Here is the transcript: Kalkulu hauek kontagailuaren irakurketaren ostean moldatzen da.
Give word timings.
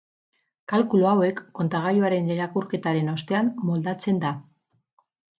Kalkulu 0.71 1.03
hauek 1.09 1.41
kontagailuaren 1.59 2.31
irakurketaren 2.35 3.11
ostean 3.13 3.51
moldatzen 3.67 4.23
da. 4.25 4.33